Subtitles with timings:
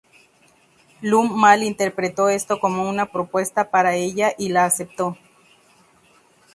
[1.03, 5.15] Lum mal interpretó esto como una propuesta para ella y la aceptó.